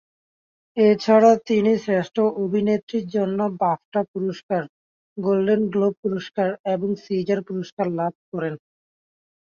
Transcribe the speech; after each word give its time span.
এছাড়া 0.77 1.31
তিনি 1.47 1.71
শ্রেষ্ঠ 1.83 2.15
অভিনেত্রীর 2.43 3.05
জন্য 3.07 3.39
বাফটা 3.59 4.01
পুরস্কার, 4.13 4.61
গোল্ডেন 5.17 5.61
গ্লোব 5.73 5.93
পুরস্কার, 6.03 6.49
এবং 6.73 6.89
সিজার 7.03 7.39
পুরস্কার 7.47 7.85
লাভ 7.99 8.13
করেন। 8.29 8.53